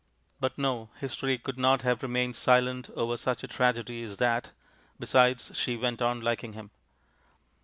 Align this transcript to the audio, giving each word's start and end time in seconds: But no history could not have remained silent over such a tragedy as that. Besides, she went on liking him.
But 0.39 0.57
no 0.57 0.89
history 0.99 1.37
could 1.37 1.59
not 1.59 1.83
have 1.83 2.01
remained 2.01 2.35
silent 2.35 2.89
over 2.95 3.17
such 3.17 3.43
a 3.43 3.47
tragedy 3.47 4.01
as 4.01 4.17
that. 4.17 4.51
Besides, 4.99 5.51
she 5.53 5.77
went 5.77 6.01
on 6.01 6.21
liking 6.21 6.53
him. 6.53 6.71